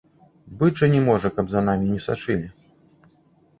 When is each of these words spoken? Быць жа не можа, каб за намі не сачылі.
Быць 0.63 0.73
жа 0.79 0.87
не 0.95 1.01
можа, 1.09 1.31
каб 1.35 1.45
за 1.53 1.63
намі 1.69 1.93
не 1.93 2.01
сачылі. 2.09 2.47